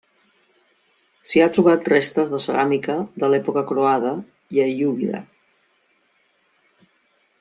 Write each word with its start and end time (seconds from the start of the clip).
S'hi 1.31 1.43
ha 1.43 1.49
trobat 1.57 1.89
restes 1.93 2.31
de 2.31 2.39
ceràmica 2.45 2.95
de 3.25 3.29
l'època 3.33 3.65
croada 3.73 4.15
i 4.57 4.65
aiúbida. 4.65 5.23